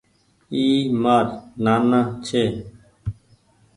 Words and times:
اي 0.53 0.63
مآر 1.03 1.25
نآنآ 1.63 1.99
ڇي۔ 2.25 2.43